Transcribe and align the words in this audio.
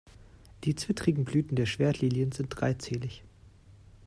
Die 0.63 0.73
zwittrigen 0.73 1.25
Blüten 1.25 1.55
der 1.55 1.67
Schwertlilien 1.67 2.31
sind 2.31 2.47
dreizählig. 2.49 3.23